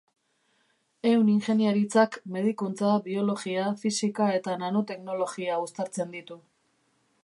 Ehun-ingeniaritzak 1.09 2.17
medikuntza, 2.37 2.95
biologia, 3.11 3.69
fisika 3.85 4.33
eta 4.41 4.57
nanoteknologia 4.67 5.65
uztartzen 5.69 6.17
ditu. 6.21 6.45